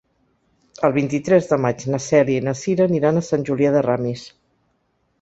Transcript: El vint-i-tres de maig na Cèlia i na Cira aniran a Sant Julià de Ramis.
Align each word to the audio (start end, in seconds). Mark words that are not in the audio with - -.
El 0.89 0.95
vint-i-tres 0.95 1.51
de 1.51 1.59
maig 1.67 1.85
na 1.97 2.01
Cèlia 2.07 2.43
i 2.45 2.47
na 2.49 2.57
Cira 2.65 2.91
aniran 2.93 3.23
a 3.23 3.27
Sant 3.31 3.49
Julià 3.51 3.79
de 3.81 3.89
Ramis. 3.91 4.29